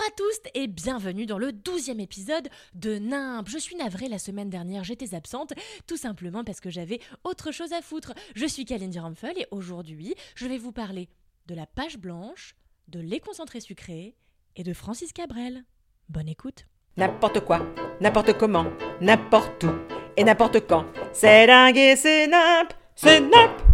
[0.00, 3.46] Bonjour à tous et bienvenue dans le douzième épisode de Nimp.
[3.48, 5.52] Je suis navrée, la semaine dernière j'étais absente,
[5.86, 8.14] tout simplement parce que j'avais autre chose à foutre.
[8.34, 11.10] Je suis Kalindi Ramphel et aujourd'hui je vais vous parler
[11.48, 12.54] de la page blanche,
[12.88, 14.16] de Les concentrés sucrés
[14.56, 15.64] et de Francis Cabrel.
[16.08, 16.64] Bonne écoute.
[16.96, 17.60] N'importe quoi,
[18.00, 18.66] n'importe comment,
[19.02, 19.72] n'importe où
[20.16, 20.86] et n'importe quand.
[21.12, 23.69] C'est dingue et c'est nimp, c'est nimp.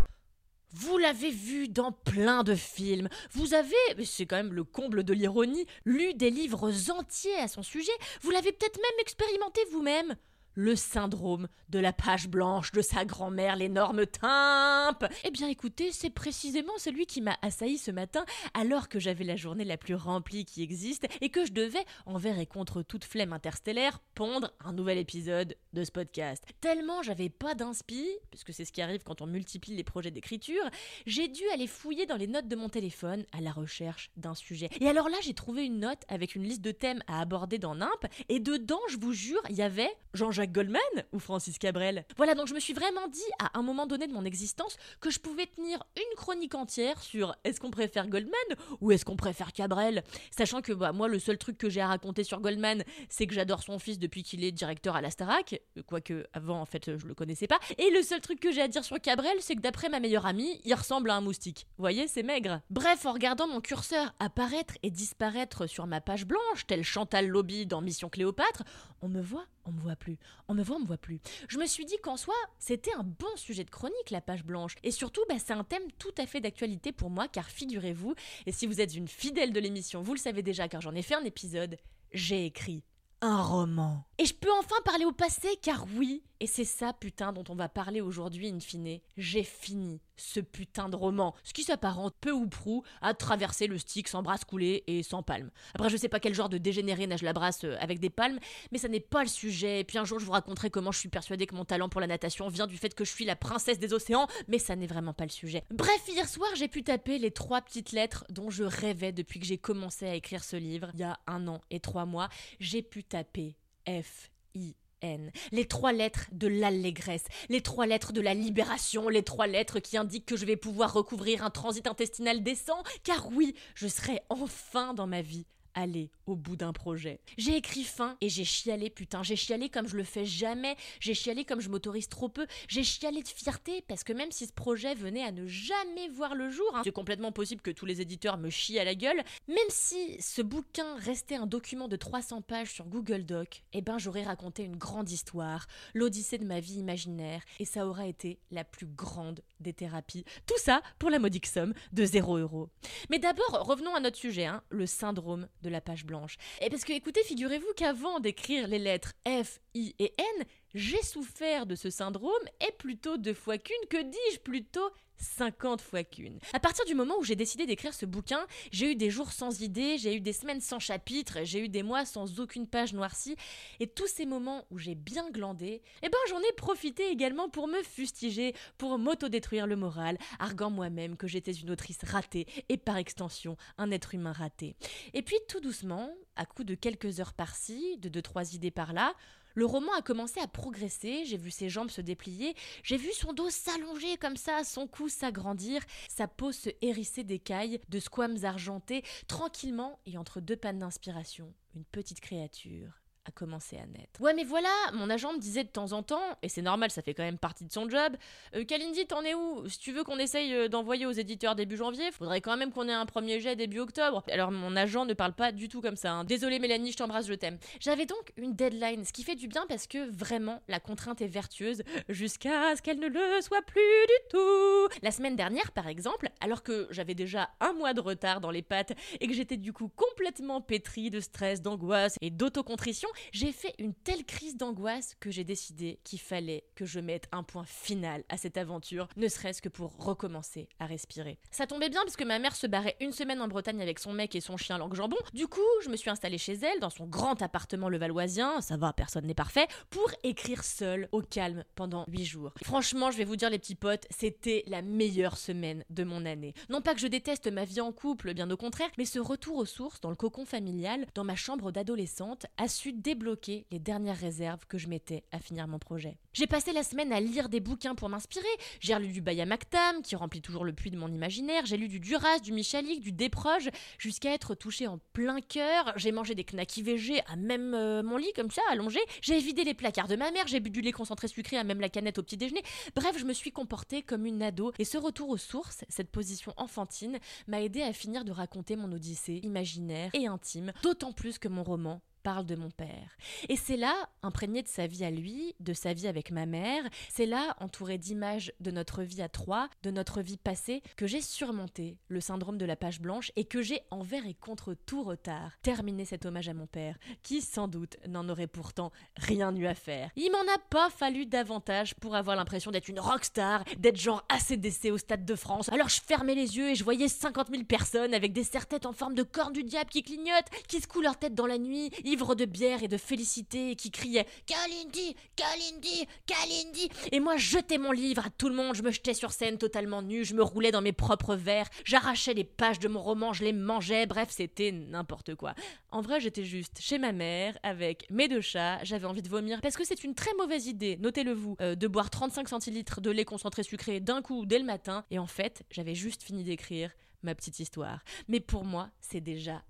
[1.07, 3.09] Vous l'avez vu dans plein de films.
[3.31, 7.63] Vous avez, c'est quand même le comble de l'ironie, lu des livres entiers à son
[7.63, 7.93] sujet.
[8.23, 10.17] Vous l'avez peut-être même expérimenté vous-même.
[10.59, 15.05] Le syndrome de la page blanche de sa grand-mère, l'énorme timpe.
[15.25, 19.37] Eh bien écoutez, c'est précisément celui qui m'a assailli ce matin alors que j'avais la
[19.37, 23.35] journée la plus remplie qui existe et que je devais, envers et contre toute flemme
[23.35, 26.43] interstellaire, pondre un nouvel épisode de ce podcast.
[26.63, 30.65] Tellement j'avais pas d'inspi, puisque c'est ce qui arrive quand on multiplie les projets d'écriture,
[31.05, 34.71] j'ai dû aller fouiller dans les notes de mon téléphone à la recherche d'un sujet.
[34.81, 37.75] Et alors là, j'ai trouvé une note avec une liste de thèmes à aborder dans
[37.75, 40.81] NIMP, et dedans, je vous jure, il y avait Jean-Jacques Goldman
[41.13, 42.05] ou Francis Cabrel?
[42.17, 45.11] Voilà, donc je me suis vraiment dit à un moment donné de mon existence que
[45.11, 48.33] je pouvais tenir une chronique entière sur est-ce qu'on préfère Goldman
[48.81, 51.89] ou est-ce qu'on préfère Cabrel, sachant que bah, moi le seul truc que j'ai à
[51.89, 55.61] raconter sur Goldman, c'est que j'adore son fils depuis qu'il est directeur à la Starac,
[55.87, 58.69] quoique avant en fait je le connaissais pas, et le seul truc que j'ai à
[58.69, 61.67] dire sur Cabrel, c'est que d'après ma meilleure amie, il ressemble à un moustique.
[61.77, 62.61] Vous voyez, c'est maigre.
[62.71, 67.67] Bref, en regardant mon curseur apparaître et disparaître sur ma page blanche, tel Chantal Lobby
[67.67, 68.63] dans Mission Cléopâtre,
[69.03, 70.19] on me voit, on me voit plus.
[70.49, 71.21] On me voit, on me voit plus.
[71.49, 74.77] Je me suis dit qu'en soi, c'était un bon sujet de chronique, la page blanche.
[74.83, 78.15] Et surtout, bah, c'est un thème tout à fait d'actualité pour moi, car figurez-vous,
[78.47, 81.03] et si vous êtes une fidèle de l'émission, vous le savez déjà, car j'en ai
[81.03, 81.77] fait un épisode,
[82.13, 82.83] j'ai écrit
[83.21, 84.05] un roman.
[84.19, 87.55] Et je peux enfin parler au passé, car oui, et c'est ça, putain, dont on
[87.55, 89.01] va parler aujourd'hui, in fine.
[89.19, 93.77] J'ai fini ce putain de roman, ce qui s'apparente peu ou prou à traverser le
[93.77, 95.51] stick sans brasse coulée et sans palme.
[95.75, 98.39] Après, je sais pas quel genre de dégénéré nage la brasse euh, avec des palmes,
[98.73, 99.81] mais ça n'est pas le sujet.
[99.81, 102.01] Et puis un jour, je vous raconterai comment je suis persuadée que mon talent pour
[102.01, 104.87] la natation vient du fait que je suis la princesse des océans, mais ça n'est
[104.87, 105.63] vraiment pas le sujet.
[105.71, 109.47] Bref, hier soir, j'ai pu taper les trois petites lettres dont je rêvais depuis que
[109.47, 112.31] j'ai commencé à écrire ce livre, il y a un an et trois mois.
[112.61, 113.57] J'ai pu taper
[113.89, 115.31] F, I, N.
[115.53, 119.97] Les trois lettres de l'allégresse, les trois lettres de la libération, les trois lettres qui
[119.97, 124.95] indiquent que je vais pouvoir recouvrir un transit intestinal décent, car oui, je serai enfin
[124.95, 127.21] dans ma vie aller au bout d'un projet.
[127.39, 131.15] J'ai écrit fin et j'ai chialé, putain, j'ai chialé comme je le fais jamais, j'ai
[131.15, 134.53] chialé comme je m'autorise trop peu, j'ai chialé de fierté parce que même si ce
[134.53, 138.01] projet venait à ne jamais voir le jour, hein, c'est complètement possible que tous les
[138.01, 142.43] éditeurs me chient à la gueule, même si ce bouquin restait un document de 300
[142.43, 146.79] pages sur Google Doc, eh ben j'aurais raconté une grande histoire, l'odyssée de ma vie
[146.79, 150.25] imaginaire, et ça aura été la plus grande des thérapies.
[150.47, 152.71] Tout ça pour la modique somme de 0 euros.
[153.11, 156.37] Mais d'abord, revenons à notre sujet, hein, le syndrome de la page blanche.
[156.61, 160.45] Et parce que écoutez, figurez-vous qu'avant d'écrire les lettres F, I et N,
[160.77, 166.05] j'ai souffert de ce syndrome, et plutôt deux fois qu'une, que dis-je plutôt 50 fois
[166.05, 166.39] qu'une.
[166.53, 169.63] À partir du moment où j'ai décidé d'écrire ce bouquin, j'ai eu des jours sans
[169.63, 173.37] idées, j'ai eu des semaines sans chapitre, j'ai eu des mois sans aucune page noircie,
[173.81, 177.69] et tous ces moments où j'ai bien glandé, eh ben j'en ai profité également pour
[177.69, 182.99] me fustiger, pour m'autodétruire le moral, arguant moi-même que j'étais une autrice ratée, et par
[182.99, 184.77] extension un être humain raté.
[185.15, 189.15] Et puis tout doucement, à coup de quelques heures par-ci, de deux trois idées par-là,
[189.57, 193.33] le roman a commencé à progresser, j'ai vu ses jambes se déplier, j'ai vu son
[193.33, 199.03] dos s'allonger comme ça, son cou s'agrandir, sa peau se hérisser d'écailles, de squames argentés,
[199.29, 204.21] tranquillement et entre deux pannes d'inspiration, une petite créature a commencé à naître.
[204.21, 207.03] Ouais, mais voilà, mon agent me disait de temps en temps, et c'est normal, ça
[207.03, 208.17] fait quand même partie de son job,
[208.55, 209.69] euh, Kalindi, t'en es où?
[209.69, 212.89] Si tu veux qu'on essaye euh, d'envoyer aux éditeurs début janvier, faudrait quand même qu'on
[212.89, 214.23] ait un premier jet début octobre.
[214.31, 216.13] Alors mon agent ne parle pas du tout comme ça.
[216.13, 216.25] Hein.
[216.25, 217.59] Désolé Mélanie, je t'embrasse, je t'aime.
[217.81, 221.27] J'avais donc une deadline, ce qui fait du bien parce que vraiment, la contrainte est
[221.27, 224.89] vertueuse jusqu'à ce qu'elle ne le soit plus du tout.
[225.03, 228.63] La semaine dernière, par exemple, alors que j'avais déjà un mois de retard dans les
[228.63, 233.75] pattes et que j'étais du coup complètement pétrie de stress, d'angoisse et d'autocontrition, j'ai fait
[233.79, 238.25] une telle crise d'angoisse que j'ai décidé qu'il fallait que je mette un point final
[238.29, 241.39] à cette aventure, ne serait-ce que pour recommencer à respirer.
[241.51, 244.13] Ça tombait bien parce que ma mère se barrait une semaine en Bretagne avec son
[244.13, 245.17] mec et son chien langue jambon.
[245.35, 248.93] Du coup, je me suis installée chez elle dans son grand appartement levalloisien, ça va,
[248.93, 252.53] personne n'est parfait, pour écrire seule au calme pendant 8 jours.
[252.63, 256.55] Franchement, je vais vous dire les petits potes, c'était la meilleure semaine de mon année.
[256.69, 259.57] Non pas que je déteste ma vie en couple, bien au contraire, mais ce retour
[259.57, 264.19] aux sources dans le cocon familial, dans ma chambre d'adolescente, a su débloquer les dernières
[264.19, 266.19] réserves que je mettais à finir mon projet.
[266.33, 268.45] J'ai passé la semaine à lire des bouquins pour m'inspirer.
[268.81, 271.65] J'ai relu du Baya Maktam, qui remplit toujours le puits de mon imaginaire.
[271.67, 275.93] J'ai lu du Duras, du Michalik, du Desproges, jusqu'à être touché en plein cœur.
[275.95, 278.99] J'ai mangé des knackis VG à même euh, mon lit, comme ça, allongé.
[279.23, 280.49] J'ai vidé les placards de ma mère.
[280.49, 282.65] J'ai bu du lait concentré sucré à même la canette au petit déjeuner.
[282.97, 284.73] Bref, je me suis comportée comme une ado.
[284.81, 288.91] Et ce retour aux sources, cette position enfantine, m'a aidé à finir de raconter mon
[288.91, 293.17] odyssée imaginaire et intime, d'autant plus que mon roman parle de mon père.
[293.49, 293.95] Et c'est là,
[294.25, 297.99] imprégné de sa vie à lui, de sa vie avec ma mère, c'est là, entouré
[297.99, 302.59] d'images de notre vie à trois, de notre vie passée, que j'ai surmonté le syndrome
[302.59, 306.49] de la page blanche et que j'ai, envers et contre tout retard, terminé cet hommage
[306.49, 310.11] à mon père, qui sans doute n'en aurait pourtant rien eu à faire.
[310.17, 314.91] Il m'en a pas fallu davantage pour avoir l'impression d'être une rockstar, d'être genre ACDC
[314.91, 315.69] au Stade de France.
[315.69, 318.93] Alors je fermais les yeux et je voyais 50 000 personnes avec des serre-têtes en
[318.93, 322.45] forme de cornes du diable qui clignotent, qui secouent leur tête dans la nuit, de
[322.45, 326.89] bière et de félicité qui criait Kalindi, Kalindi, Kalindi.
[327.13, 330.03] Et moi, jetais mon livre à tout le monde, je me jetais sur scène totalement
[330.03, 333.45] nu, je me roulais dans mes propres vers, j'arrachais les pages de mon roman, je
[333.45, 335.55] les mangeais, bref, c'était n'importe quoi.
[335.91, 339.61] En vrai, j'étais juste chez ma mère avec mes deux chats, j'avais envie de vomir
[339.61, 343.11] parce que c'est une très mauvaise idée, notez-le vous, euh, de boire 35 centilitres de
[343.11, 345.05] lait concentré sucré d'un coup dès le matin.
[345.11, 346.91] Et en fait, j'avais juste fini d'écrire
[347.23, 348.01] ma petite histoire.
[348.29, 349.63] Mais pour moi, c'est déjà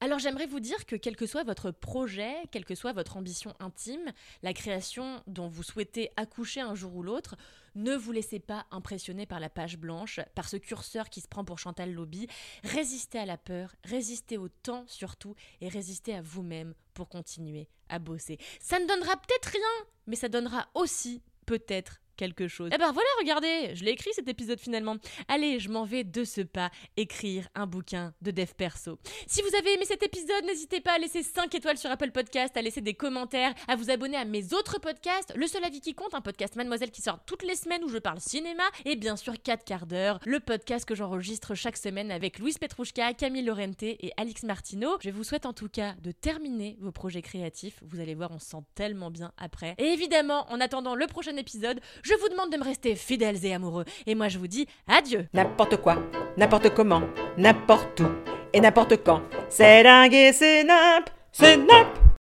[0.00, 3.54] Alors j'aimerais vous dire que quel que soit votre projet, quelle que soit votre ambition
[3.60, 4.12] intime,
[4.42, 7.36] la création dont vous souhaitez accoucher un jour ou l'autre,
[7.74, 11.44] ne vous laissez pas impressionner par la page blanche, par ce curseur qui se prend
[11.44, 12.26] pour Chantal Lobby.
[12.64, 17.98] Résistez à la peur, résistez au temps surtout, et résistez à vous-même pour continuer à
[17.98, 18.38] bosser.
[18.60, 22.70] Ça ne donnera peut-être rien, mais ça donnera aussi peut-être quelque chose.
[22.72, 24.96] Eh ben voilà, regardez, je l'ai écrit cet épisode finalement.
[25.28, 28.98] Allez, je m'en vais de ce pas écrire un bouquin de dev perso.
[29.26, 32.56] Si vous avez aimé cet épisode, n'hésitez pas à laisser 5 étoiles sur Apple Podcast,
[32.56, 35.94] à laisser des commentaires, à vous abonner à mes autres podcasts, Le seul avis qui
[35.94, 39.16] compte, un podcast Mademoiselle qui sort toutes les semaines où je parle cinéma, et bien
[39.16, 43.82] sûr 4 quarts d'heure, le podcast que j'enregistre chaque semaine avec Louise Petrouchka, Camille Lorente
[43.82, 44.98] et Alix Martineau.
[45.00, 47.78] Je vous souhaite en tout cas de terminer vos projets créatifs.
[47.82, 49.74] Vous allez voir, on se sent tellement bien après.
[49.78, 53.54] Et évidemment, en attendant le prochain épisode, je vous demande de me rester fidèles et
[53.54, 53.84] amoureux.
[54.06, 55.26] Et moi, je vous dis adieu.
[55.32, 55.96] N'importe quoi,
[56.36, 57.02] n'importe comment,
[57.38, 58.08] n'importe où
[58.52, 59.22] et n'importe quand.
[59.48, 62.01] C'est dingue et c'est nimp, c'est nimp.